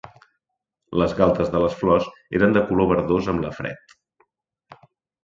Les 1.01 1.11
galtes 1.19 1.51
de 1.55 1.61
les 1.63 1.75
flors 1.81 2.07
eren 2.39 2.55
de 2.55 2.63
color 2.71 2.89
verdós 2.93 3.29
amb 3.35 3.45
la 3.45 3.53
fred. 3.59 3.95